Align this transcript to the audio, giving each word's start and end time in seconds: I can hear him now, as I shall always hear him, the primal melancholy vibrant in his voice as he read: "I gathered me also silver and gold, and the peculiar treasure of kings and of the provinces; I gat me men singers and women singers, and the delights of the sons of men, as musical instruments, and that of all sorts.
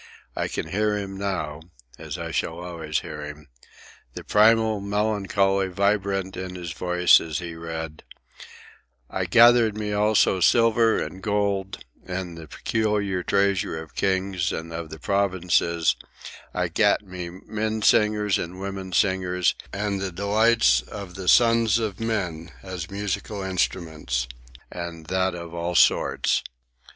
I 0.35 0.47
can 0.47 0.69
hear 0.69 0.97
him 0.97 1.15
now, 1.15 1.61
as 1.99 2.17
I 2.17 2.31
shall 2.31 2.57
always 2.57 3.01
hear 3.01 3.23
him, 3.23 3.49
the 4.15 4.23
primal 4.23 4.79
melancholy 4.81 5.67
vibrant 5.67 6.35
in 6.35 6.55
his 6.55 6.71
voice 6.71 7.19
as 7.21 7.37
he 7.37 7.53
read: 7.53 8.01
"I 9.11 9.25
gathered 9.25 9.77
me 9.77 9.93
also 9.93 10.39
silver 10.39 10.97
and 10.97 11.21
gold, 11.21 11.85
and 12.03 12.35
the 12.35 12.47
peculiar 12.47 13.21
treasure 13.21 13.79
of 13.79 13.93
kings 13.93 14.51
and 14.51 14.73
of 14.73 14.89
the 14.89 14.97
provinces; 14.97 15.95
I 16.51 16.67
gat 16.67 17.05
me 17.05 17.29
men 17.29 17.83
singers 17.83 18.39
and 18.39 18.59
women 18.59 18.93
singers, 18.93 19.53
and 19.71 20.01
the 20.01 20.11
delights 20.11 20.81
of 20.81 21.13
the 21.13 21.27
sons 21.27 21.77
of 21.77 21.99
men, 21.99 22.49
as 22.63 22.89
musical 22.89 23.43
instruments, 23.43 24.27
and 24.71 25.05
that 25.09 25.35
of 25.35 25.53
all 25.53 25.75
sorts. 25.75 26.41